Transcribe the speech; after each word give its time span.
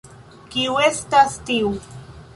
Kiu 0.55 0.79
estas 0.87 1.37
tiu? 1.51 1.73